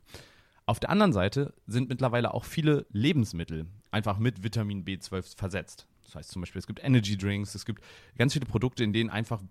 Auf 0.66 0.80
der 0.80 0.92
anderen 0.92 1.14
Seite 1.14 1.54
sind 1.66 1.90
mittlerweile 1.90 2.34
auch 2.34 2.46
viele 2.46 2.86
Lebensmittel 2.92 3.66
einfach 3.92 4.20
mit 4.20 4.44
Vitamin 4.44 4.86
B12 4.86 5.36
versetzt. 5.36 5.88
Das 6.10 6.16
heißt 6.16 6.32
zum 6.32 6.42
Beispiel, 6.42 6.60
es 6.60 6.68
gibt 6.68 6.84
Energy 6.84 7.18
Drinks, 7.18 7.54
es 7.54 7.66
gibt 7.66 7.84
ganz 8.18 8.34
viele 8.34 8.46
Produkte, 8.46 8.84
in 8.84 8.94
denen 8.94 9.10
einfach 9.10 9.42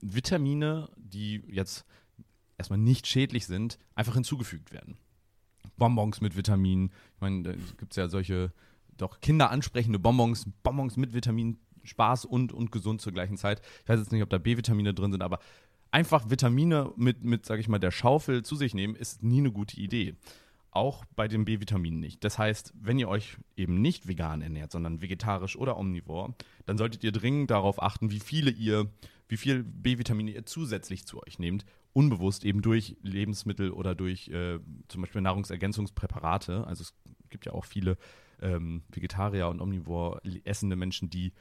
Vitamine, 0.00 0.88
die 0.96 1.42
jetzt 1.48 1.84
erstmal 2.56 2.78
nicht 2.78 3.06
schädlich 3.06 3.46
sind, 3.46 3.78
einfach 3.96 4.14
hinzugefügt 4.14 4.72
werden. 4.72 4.96
Bonbons 5.76 6.20
mit 6.20 6.36
Vitaminen. 6.36 6.92
Ich 7.16 7.20
meine, 7.20 7.42
da 7.42 7.52
gibt 7.52 7.92
es 7.92 7.96
ja 7.96 8.08
solche 8.08 8.52
doch 8.96 9.20
kinderansprechende 9.20 9.98
Bonbons, 9.98 10.46
Bonbons 10.62 10.96
mit 10.96 11.14
Vitaminen, 11.14 11.58
Spaß 11.82 12.26
und, 12.26 12.52
und 12.52 12.70
gesund 12.70 13.00
zur 13.00 13.12
gleichen 13.12 13.36
Zeit. 13.36 13.60
Ich 13.82 13.88
weiß 13.88 13.98
jetzt 13.98 14.12
nicht, 14.12 14.22
ob 14.22 14.30
da 14.30 14.38
B-Vitamine 14.38 14.94
drin 14.94 15.10
sind, 15.10 15.22
aber 15.22 15.40
einfach 15.90 16.30
Vitamine 16.30 16.92
mit, 16.96 17.24
mit, 17.24 17.44
sag 17.44 17.58
ich 17.58 17.68
mal, 17.68 17.80
der 17.80 17.90
Schaufel 17.90 18.44
zu 18.44 18.54
sich 18.54 18.72
nehmen, 18.72 18.94
ist 18.94 19.24
nie 19.24 19.38
eine 19.38 19.50
gute 19.50 19.80
Idee 19.80 20.14
auch 20.74 21.04
bei 21.16 21.28
den 21.28 21.44
B-Vitaminen 21.44 22.00
nicht. 22.00 22.24
Das 22.24 22.38
heißt, 22.38 22.74
wenn 22.78 22.98
ihr 22.98 23.08
euch 23.08 23.36
eben 23.56 23.80
nicht 23.80 24.08
vegan 24.08 24.42
ernährt, 24.42 24.72
sondern 24.72 25.00
vegetarisch 25.00 25.56
oder 25.56 25.76
omnivor, 25.76 26.34
dann 26.66 26.78
solltet 26.78 27.04
ihr 27.04 27.12
dringend 27.12 27.50
darauf 27.50 27.82
achten, 27.82 28.10
wie 28.10 28.20
viele 28.20 28.50
ihr, 28.50 28.90
wie 29.28 29.36
viel 29.36 29.62
B-Vitamine 29.62 30.32
ihr 30.32 30.46
zusätzlich 30.46 31.06
zu 31.06 31.22
euch 31.22 31.38
nehmt, 31.38 31.64
unbewusst 31.92 32.44
eben 32.44 32.60
durch 32.60 32.96
Lebensmittel 33.02 33.70
oder 33.70 33.94
durch 33.94 34.28
äh, 34.28 34.58
zum 34.88 35.02
Beispiel 35.02 35.20
Nahrungsergänzungspräparate. 35.20 36.66
Also 36.66 36.82
es 36.82 36.94
gibt 37.30 37.46
ja 37.46 37.52
auch 37.52 37.64
viele 37.64 37.96
ähm, 38.42 38.82
Vegetarier 38.90 39.48
und 39.48 39.60
omnivor 39.60 40.20
essende 40.44 40.76
Menschen, 40.76 41.08
die 41.08 41.32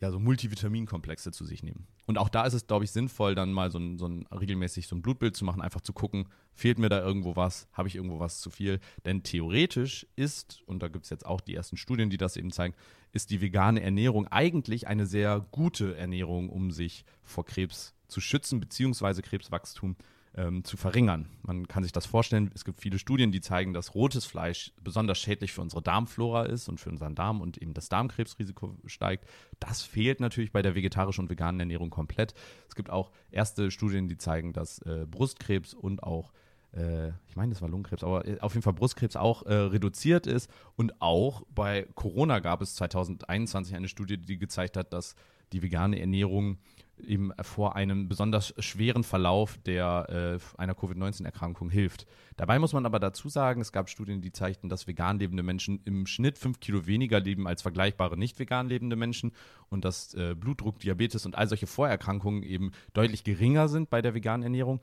ja, 0.00 0.10
so 0.10 0.18
Multivitaminkomplexe 0.18 1.30
zu 1.30 1.44
sich 1.44 1.62
nehmen. 1.62 1.86
Und 2.06 2.16
auch 2.16 2.30
da 2.30 2.44
ist 2.46 2.54
es, 2.54 2.66
glaube 2.66 2.84
ich, 2.84 2.90
sinnvoll, 2.90 3.34
dann 3.34 3.52
mal 3.52 3.70
so 3.70 3.78
ein, 3.78 3.98
so 3.98 4.06
ein 4.06 4.26
regelmäßig 4.28 4.86
so 4.86 4.96
ein 4.96 5.02
Blutbild 5.02 5.36
zu 5.36 5.44
machen, 5.44 5.60
einfach 5.60 5.82
zu 5.82 5.92
gucken, 5.92 6.26
fehlt 6.54 6.78
mir 6.78 6.88
da 6.88 7.00
irgendwo 7.00 7.36
was, 7.36 7.68
habe 7.72 7.88
ich 7.88 7.96
irgendwo 7.96 8.18
was 8.18 8.40
zu 8.40 8.48
viel. 8.50 8.80
Denn 9.04 9.22
theoretisch 9.22 10.06
ist, 10.16 10.62
und 10.66 10.82
da 10.82 10.88
gibt 10.88 11.04
es 11.04 11.10
jetzt 11.10 11.26
auch 11.26 11.42
die 11.42 11.54
ersten 11.54 11.76
Studien, 11.76 12.08
die 12.08 12.16
das 12.16 12.36
eben 12.36 12.50
zeigen, 12.50 12.74
ist 13.12 13.30
die 13.30 13.42
vegane 13.42 13.82
Ernährung 13.82 14.26
eigentlich 14.28 14.88
eine 14.88 15.04
sehr 15.04 15.46
gute 15.50 15.96
Ernährung, 15.96 16.48
um 16.48 16.70
sich 16.70 17.04
vor 17.22 17.44
Krebs 17.44 17.94
zu 18.08 18.20
schützen, 18.20 18.58
beziehungsweise 18.58 19.20
Krebswachstum 19.20 19.96
ähm, 20.34 20.64
zu 20.64 20.76
verringern. 20.76 21.28
Man 21.42 21.66
kann 21.66 21.82
sich 21.82 21.92
das 21.92 22.06
vorstellen, 22.06 22.50
es 22.54 22.64
gibt 22.64 22.80
viele 22.80 22.98
Studien, 22.98 23.32
die 23.32 23.40
zeigen, 23.40 23.72
dass 23.72 23.94
rotes 23.94 24.24
Fleisch 24.24 24.72
besonders 24.82 25.18
schädlich 25.18 25.52
für 25.52 25.60
unsere 25.60 25.82
Darmflora 25.82 26.44
ist 26.44 26.68
und 26.68 26.78
für 26.78 26.90
unseren 26.90 27.14
Darm 27.14 27.40
und 27.40 27.58
eben 27.58 27.74
das 27.74 27.88
Darmkrebsrisiko 27.88 28.76
steigt. 28.86 29.26
Das 29.58 29.82
fehlt 29.82 30.20
natürlich 30.20 30.52
bei 30.52 30.62
der 30.62 30.74
vegetarischen 30.74 31.24
und 31.24 31.30
veganen 31.30 31.60
Ernährung 31.60 31.90
komplett. 31.90 32.34
Es 32.68 32.74
gibt 32.74 32.90
auch 32.90 33.10
erste 33.30 33.70
Studien, 33.70 34.08
die 34.08 34.18
zeigen, 34.18 34.52
dass 34.52 34.78
äh, 34.82 35.06
Brustkrebs 35.10 35.74
und 35.74 36.02
auch 36.02 36.32
äh, 36.72 37.08
ich 37.26 37.36
meine, 37.36 37.52
das 37.52 37.62
war 37.62 37.68
Lungenkrebs, 37.68 38.04
aber 38.04 38.26
äh, 38.26 38.38
auf 38.40 38.54
jeden 38.54 38.62
Fall 38.62 38.72
Brustkrebs 38.72 39.16
auch 39.16 39.44
äh, 39.46 39.52
reduziert 39.52 40.26
ist. 40.26 40.50
Und 40.76 41.00
auch 41.02 41.42
bei 41.54 41.86
Corona 41.94 42.38
gab 42.38 42.62
es 42.62 42.76
2021 42.76 43.74
eine 43.74 43.88
Studie, 43.88 44.18
die 44.18 44.38
gezeigt 44.38 44.76
hat, 44.76 44.92
dass 44.92 45.14
die 45.52 45.62
vegane 45.62 45.98
Ernährung 45.98 46.58
eben 47.06 47.32
vor 47.42 47.76
einem 47.76 48.08
besonders 48.08 48.54
schweren 48.58 49.04
Verlauf 49.04 49.58
der, 49.58 50.38
äh, 50.38 50.60
einer 50.60 50.74
Covid-19-Erkrankung 50.74 51.70
hilft. 51.70 52.06
Dabei 52.36 52.58
muss 52.58 52.72
man 52.72 52.86
aber 52.86 52.98
dazu 52.98 53.28
sagen, 53.28 53.60
es 53.60 53.72
gab 53.72 53.88
Studien, 53.88 54.22
die 54.22 54.32
zeigten, 54.32 54.68
dass 54.68 54.86
vegan 54.86 55.18
lebende 55.18 55.42
Menschen 55.42 55.80
im 55.84 56.06
Schnitt 56.06 56.38
fünf 56.38 56.60
Kilo 56.60 56.86
weniger 56.86 57.20
leben 57.20 57.46
als 57.46 57.62
vergleichbare 57.62 58.16
nicht 58.16 58.38
vegan 58.38 58.68
lebende 58.68 58.96
Menschen 58.96 59.32
und 59.68 59.84
dass 59.84 60.14
äh, 60.14 60.34
Blutdruck, 60.34 60.78
Diabetes 60.78 61.26
und 61.26 61.36
all 61.36 61.48
solche 61.48 61.66
Vorerkrankungen 61.66 62.42
eben 62.42 62.72
deutlich 62.92 63.24
geringer 63.24 63.68
sind 63.68 63.90
bei 63.90 64.02
der 64.02 64.14
veganen 64.14 64.42
Ernährung 64.42 64.80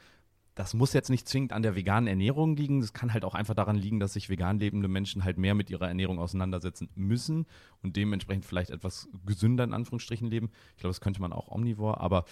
das 0.58 0.74
muss 0.74 0.92
jetzt 0.94 1.12
nicht 1.12 1.30
zwingend 1.30 1.54
an 1.54 1.62
der 1.62 1.76
veganen 1.76 2.08
Ernährung 2.08 2.56
liegen. 2.56 2.82
Das 2.82 2.92
kann 2.92 3.14
halt 3.14 3.24
auch 3.24 3.36
einfach 3.36 3.54
daran 3.54 3.76
liegen, 3.76 4.00
dass 4.00 4.14
sich 4.14 4.28
vegan 4.28 4.58
lebende 4.58 4.88
Menschen 4.88 5.24
halt 5.24 5.38
mehr 5.38 5.54
mit 5.54 5.70
ihrer 5.70 5.88
Ernährung 5.88 6.18
auseinandersetzen 6.18 6.90
müssen 6.96 7.46
und 7.84 7.96
dementsprechend 7.96 8.44
vielleicht 8.44 8.72
etwas 8.72 9.08
gesünder 9.24 9.64
in 9.64 9.74
Anführungsstrichen 9.74 10.28
leben. 10.28 10.50
Ich 10.72 10.82
glaube, 10.82 10.90
das 10.90 11.00
könnte 11.00 11.22
man 11.22 11.32
auch 11.32 11.50
omnivor, 11.52 12.02
aber 12.02 12.26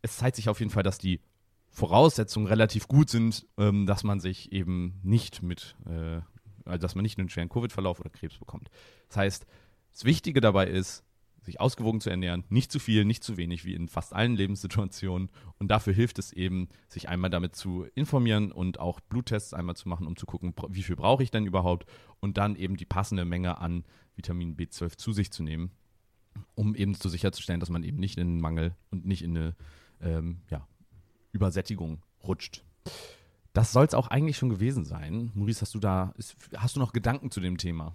es 0.00 0.16
zeigt 0.16 0.36
sich 0.36 0.48
auf 0.48 0.60
jeden 0.60 0.70
Fall, 0.70 0.84
dass 0.84 0.98
die 0.98 1.20
Voraussetzungen 1.68 2.46
relativ 2.46 2.86
gut 2.86 3.10
sind, 3.10 3.48
ähm, 3.58 3.84
dass 3.84 4.04
man 4.04 4.20
sich 4.20 4.52
eben 4.52 5.00
nicht 5.02 5.42
mit, 5.42 5.74
äh, 5.86 6.20
also 6.64 6.78
dass 6.78 6.94
man 6.94 7.02
nicht 7.02 7.18
einen 7.18 7.28
schweren 7.30 7.48
Covid-Verlauf 7.48 7.98
oder 7.98 8.10
Krebs 8.10 8.38
bekommt. 8.38 8.70
Das 9.08 9.16
heißt, 9.16 9.46
das 9.90 10.04
Wichtige 10.04 10.40
dabei 10.40 10.68
ist, 10.68 11.02
sich 11.46 11.60
ausgewogen 11.60 12.00
zu 12.00 12.10
ernähren, 12.10 12.44
nicht 12.50 12.70
zu 12.70 12.78
viel, 12.78 13.04
nicht 13.04 13.24
zu 13.24 13.36
wenig, 13.36 13.64
wie 13.64 13.74
in 13.74 13.88
fast 13.88 14.12
allen 14.12 14.36
Lebenssituationen. 14.36 15.30
Und 15.58 15.68
dafür 15.68 15.94
hilft 15.94 16.18
es 16.18 16.32
eben, 16.32 16.68
sich 16.88 17.08
einmal 17.08 17.30
damit 17.30 17.56
zu 17.56 17.86
informieren 17.94 18.52
und 18.52 18.78
auch 18.78 19.00
Bluttests 19.00 19.54
einmal 19.54 19.76
zu 19.76 19.88
machen, 19.88 20.06
um 20.06 20.16
zu 20.16 20.26
gucken, 20.26 20.54
wie 20.68 20.82
viel 20.82 20.96
brauche 20.96 21.22
ich 21.22 21.30
denn 21.30 21.46
überhaupt 21.46 21.86
und 22.20 22.36
dann 22.36 22.56
eben 22.56 22.76
die 22.76 22.84
passende 22.84 23.24
Menge 23.24 23.58
an 23.58 23.84
Vitamin 24.16 24.56
B12 24.56 24.98
zu 24.98 25.12
sich 25.12 25.30
zu 25.30 25.42
nehmen, 25.42 25.70
um 26.54 26.74
eben 26.74 26.94
so 26.94 27.08
sicherzustellen, 27.08 27.60
dass 27.60 27.70
man 27.70 27.84
eben 27.84 27.98
nicht 27.98 28.18
in 28.18 28.28
einen 28.28 28.40
Mangel 28.40 28.74
und 28.90 29.06
nicht 29.06 29.22
in 29.22 29.36
eine 29.36 29.56
ähm, 30.00 30.42
ja, 30.50 30.66
Übersättigung 31.32 32.02
rutscht. 32.22 32.64
Das 33.52 33.72
soll 33.72 33.86
es 33.86 33.94
auch 33.94 34.08
eigentlich 34.08 34.36
schon 34.36 34.50
gewesen 34.50 34.84
sein. 34.84 35.30
Maurice, 35.34 35.62
hast 35.62 35.74
du 35.74 35.78
da, 35.78 36.12
ist, 36.18 36.36
hast 36.56 36.76
du 36.76 36.80
noch 36.80 36.92
Gedanken 36.92 37.30
zu 37.30 37.40
dem 37.40 37.56
Thema? 37.56 37.94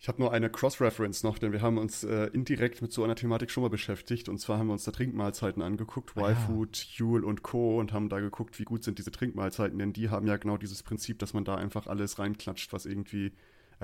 Ich 0.00 0.06
habe 0.06 0.22
nur 0.22 0.32
eine 0.32 0.48
Cross-Reference 0.48 1.24
noch, 1.24 1.38
denn 1.38 1.52
wir 1.52 1.60
haben 1.60 1.76
uns 1.76 2.04
äh, 2.04 2.26
indirekt 2.26 2.82
mit 2.82 2.92
so 2.92 3.02
einer 3.02 3.16
Thematik 3.16 3.50
schon 3.50 3.62
mal 3.62 3.70
beschäftigt. 3.70 4.28
Und 4.28 4.38
zwar 4.38 4.58
haben 4.58 4.68
wir 4.68 4.72
uns 4.72 4.84
da 4.84 4.92
Trinkmahlzeiten 4.92 5.60
angeguckt, 5.60 6.12
ah. 6.16 6.30
Y-Food, 6.30 6.76
Huel 7.00 7.24
und 7.24 7.42
Co. 7.42 7.78
und 7.80 7.92
haben 7.92 8.08
da 8.08 8.20
geguckt, 8.20 8.58
wie 8.60 8.64
gut 8.64 8.84
sind 8.84 8.98
diese 8.98 9.10
Trinkmahlzeiten, 9.10 9.78
denn 9.78 9.92
die 9.92 10.08
haben 10.08 10.26
ja 10.26 10.36
genau 10.36 10.56
dieses 10.56 10.84
Prinzip, 10.84 11.18
dass 11.18 11.34
man 11.34 11.44
da 11.44 11.56
einfach 11.56 11.88
alles 11.88 12.18
reinklatscht, 12.20 12.72
was 12.72 12.86
irgendwie 12.86 13.32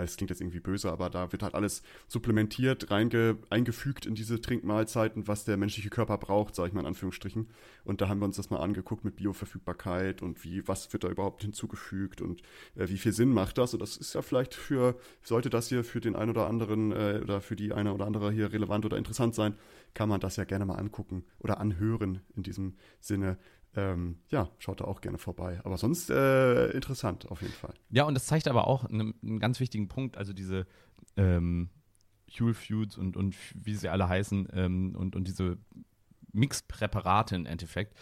es 0.03 0.17
klingt 0.17 0.31
jetzt 0.31 0.41
irgendwie 0.41 0.61
böse, 0.61 0.91
aber 0.91 1.11
da 1.11 1.31
wird 1.33 1.43
halt 1.43 1.55
alles 1.55 1.83
supplementiert, 2.09 2.91
reinge, 2.91 3.39
eingefügt 3.51 4.07
in 4.07 4.15
diese 4.15 4.41
Trinkmahlzeiten, 4.41 5.29
was 5.29 5.45
der 5.45 5.57
menschliche 5.57 5.91
Körper 5.91 6.19
braucht, 6.19 6.55
sage 6.55 6.69
ich 6.69 6.75
mal 6.75 6.81
in 6.81 6.87
Anführungsstrichen. 6.87 7.49
Und 7.85 8.01
da 8.01 8.09
haben 8.09 8.19
wir 8.19 8.25
uns 8.25 8.37
das 8.37 8.51
mal 8.51 8.59
angeguckt 8.59 9.05
mit 9.05 9.17
Bioverfügbarkeit 9.17 10.23
und 10.23 10.45
wie, 10.45 10.67
was 10.67 10.93
wird 10.93 11.05
da 11.05 11.09
überhaupt 11.09 11.43
hinzugefügt 11.43 12.21
und 12.21 12.43
äh, 12.75 12.89
wie 12.89 12.99
viel 12.99 13.13
Sinn 13.13 13.33
macht 13.33 13.59
das. 13.59 13.75
Und 13.75 13.81
das 13.81 13.97
ist 13.97 14.15
ja 14.15 14.23
vielleicht 14.23 14.55
für, 14.55 14.97
sollte 15.23 15.51
das 15.51 15.69
hier 15.69 15.85
für 15.85 16.01
den 16.01 16.17
einen 16.17 16.31
oder 16.31 16.47
anderen 16.49 16.93
äh, 16.93 17.21
oder 17.23 17.41
für 17.41 17.57
die 17.57 17.73
eine 17.73 17.95
oder 17.95 18.07
andere 18.07 18.33
hier 18.33 18.53
relevant 18.53 18.85
oder 18.85 18.97
interessant 18.97 19.35
sein, 19.35 19.55
kann 19.95 20.09
man 20.09 20.21
das 20.21 20.37
ja 20.37 20.45
gerne 20.45 20.67
mal 20.67 20.75
angucken 20.75 21.25
oder 21.39 21.61
anhören 21.61 22.21
in 22.35 22.43
diesem 22.43 22.75
Sinne 23.01 23.39
ähm, 23.77 24.19
ja, 24.29 24.49
schaut 24.59 24.81
da 24.81 24.85
auch 24.85 25.01
gerne 25.01 25.19
vorbei. 25.19 25.61
Aber 25.65 25.77
sonst 25.77 26.11
äh, 26.11 26.71
interessant 26.71 27.31
auf 27.31 27.43
jeden 27.43 27.55
Fall. 27.55 27.75
Ja, 27.91 28.05
und 28.05 28.15
das 28.15 28.27
zeigt 28.27 28.49
aber 28.49 28.67
auch 28.67 28.85
einen, 28.85 29.15
einen 29.23 29.41
ganz 29.41 29.61
wichtigen 29.61 29.89
Punkt, 29.89 30.17
also 30.17 30.33
diese 30.33 30.67
ähm, 31.17 31.71
Huel 32.39 32.55
Feuds 32.55 32.97
und, 32.99 33.17
und 33.17 33.37
wie 33.55 33.75
sie 33.75 33.89
alle 33.89 34.09
heißen 34.09 34.49
ähm, 34.53 34.95
und, 34.97 35.17
und 35.17 35.27
diese 35.27 35.59
Mixpräparate 36.33 37.37
im 37.37 37.47
Endeffekt. 37.47 37.95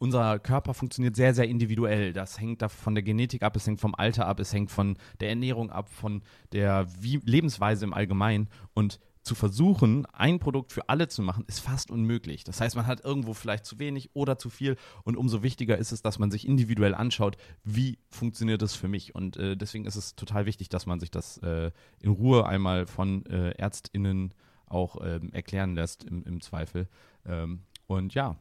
unser 0.00 0.38
Körper 0.38 0.72
funktioniert 0.72 1.14
sehr, 1.14 1.34
sehr 1.34 1.46
individuell. 1.46 2.12
Das 2.12 2.40
hängt 2.40 2.62
da 2.62 2.68
von 2.68 2.94
der 2.94 3.02
Genetik 3.02 3.42
ab, 3.42 3.54
es 3.54 3.66
hängt 3.66 3.80
vom 3.80 3.94
Alter 3.94 4.26
ab, 4.26 4.40
es 4.40 4.52
hängt 4.52 4.70
von 4.70 4.96
der 5.20 5.28
Ernährung 5.28 5.70
ab, 5.70 5.90
von 5.90 6.22
der 6.52 6.86
Wie 6.98 7.20
Lebensweise 7.24 7.84
im 7.84 7.92
Allgemeinen. 7.92 8.48
Und 8.72 8.98
zu 9.30 9.36
versuchen, 9.36 10.06
ein 10.06 10.40
Produkt 10.40 10.72
für 10.72 10.88
alle 10.88 11.06
zu 11.06 11.22
machen, 11.22 11.44
ist 11.46 11.60
fast 11.60 11.92
unmöglich. 11.92 12.42
Das 12.42 12.60
heißt, 12.60 12.74
man 12.74 12.88
hat 12.88 13.04
irgendwo 13.04 13.32
vielleicht 13.32 13.64
zu 13.64 13.78
wenig 13.78 14.10
oder 14.12 14.38
zu 14.38 14.50
viel 14.50 14.74
und 15.04 15.16
umso 15.16 15.44
wichtiger 15.44 15.78
ist 15.78 15.92
es, 15.92 16.02
dass 16.02 16.18
man 16.18 16.32
sich 16.32 16.48
individuell 16.48 16.96
anschaut, 16.96 17.36
wie 17.62 18.00
funktioniert 18.08 18.60
das 18.60 18.74
für 18.74 18.88
mich. 18.88 19.14
Und 19.14 19.36
äh, 19.36 19.56
deswegen 19.56 19.84
ist 19.84 19.94
es 19.94 20.16
total 20.16 20.46
wichtig, 20.46 20.68
dass 20.68 20.84
man 20.84 20.98
sich 20.98 21.12
das 21.12 21.38
äh, 21.44 21.70
in 22.02 22.10
Ruhe 22.10 22.44
einmal 22.44 22.86
von 22.86 23.24
äh, 23.26 23.50
ÄrztInnen 23.50 24.34
auch 24.66 24.96
ähm, 25.00 25.32
erklären 25.32 25.76
lässt, 25.76 26.02
im, 26.02 26.24
im 26.24 26.40
Zweifel. 26.40 26.88
Ähm, 27.24 27.60
und 27.86 28.14
ja, 28.14 28.36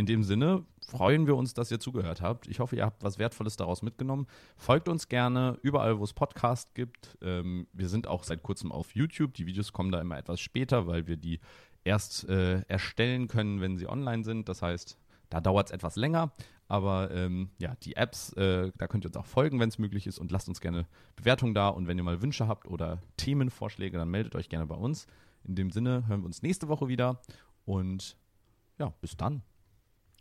in 0.00 0.06
dem 0.06 0.22
Sinne 0.22 0.64
freuen 0.80 1.26
wir 1.26 1.36
uns, 1.36 1.52
dass 1.52 1.70
ihr 1.70 1.78
zugehört 1.78 2.22
habt. 2.22 2.48
Ich 2.48 2.58
hoffe, 2.58 2.74
ihr 2.74 2.86
habt 2.86 3.04
was 3.04 3.18
Wertvolles 3.18 3.56
daraus 3.56 3.82
mitgenommen. 3.82 4.26
Folgt 4.56 4.88
uns 4.88 5.08
gerne 5.08 5.58
überall, 5.60 5.98
wo 5.98 6.04
es 6.04 6.14
Podcasts 6.14 6.72
gibt. 6.72 7.18
Ähm, 7.20 7.66
wir 7.74 7.86
sind 7.90 8.06
auch 8.06 8.24
seit 8.24 8.42
kurzem 8.42 8.72
auf 8.72 8.94
YouTube. 8.94 9.34
Die 9.34 9.44
Videos 9.44 9.74
kommen 9.74 9.92
da 9.92 10.00
immer 10.00 10.16
etwas 10.16 10.40
später, 10.40 10.86
weil 10.86 11.06
wir 11.06 11.18
die 11.18 11.38
erst 11.84 12.26
äh, 12.30 12.62
erstellen 12.62 13.28
können, 13.28 13.60
wenn 13.60 13.76
sie 13.76 13.86
online 13.88 14.24
sind. 14.24 14.48
Das 14.48 14.62
heißt, 14.62 14.96
da 15.28 15.42
dauert 15.42 15.68
es 15.68 15.72
etwas 15.72 15.96
länger. 15.96 16.32
Aber 16.66 17.10
ähm, 17.10 17.50
ja, 17.58 17.74
die 17.82 17.96
Apps, 17.96 18.32
äh, 18.32 18.72
da 18.78 18.86
könnt 18.86 19.04
ihr 19.04 19.08
uns 19.08 19.18
auch 19.18 19.26
folgen, 19.26 19.60
wenn 19.60 19.68
es 19.68 19.78
möglich 19.78 20.06
ist. 20.06 20.18
Und 20.18 20.32
lasst 20.32 20.48
uns 20.48 20.62
gerne 20.62 20.86
Bewertungen 21.14 21.52
da. 21.52 21.68
Und 21.68 21.88
wenn 21.88 21.98
ihr 21.98 22.04
mal 22.04 22.22
Wünsche 22.22 22.48
habt 22.48 22.66
oder 22.66 23.02
Themenvorschläge, 23.18 23.98
dann 23.98 24.08
meldet 24.08 24.34
euch 24.34 24.48
gerne 24.48 24.66
bei 24.66 24.76
uns. 24.76 25.06
In 25.44 25.56
dem 25.56 25.70
Sinne 25.70 26.06
hören 26.08 26.22
wir 26.22 26.26
uns 26.26 26.40
nächste 26.40 26.68
Woche 26.68 26.88
wieder. 26.88 27.20
Und 27.66 28.16
ja, 28.78 28.94
bis 29.02 29.14
dann. 29.14 29.42